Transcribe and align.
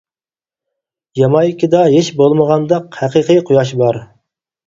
يامايكىدا 1.19 1.83
ھېچ 1.95 2.09
بولمىغاندا 2.21 2.79
ھەقىقىي 3.01 3.45
قۇياش 3.51 3.77
بار. 3.83 4.01